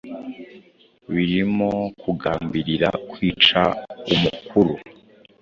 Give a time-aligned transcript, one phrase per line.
[1.13, 3.61] birimo kugambirira kwica
[4.13, 4.73] umukuru